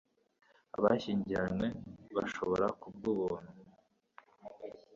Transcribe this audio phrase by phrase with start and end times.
[0.77, 1.67] abashyingiranywe
[2.17, 3.51] bashobora, k'ubw'ubuntu